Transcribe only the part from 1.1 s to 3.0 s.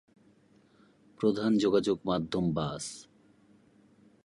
প্রধান যোগাযোগ মাধ্যম বাস।